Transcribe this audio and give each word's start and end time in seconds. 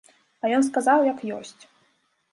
А 0.43 0.51
ён 0.59 0.65
сказаў 0.69 1.05
як 1.11 1.23
ёсць. 1.37 1.61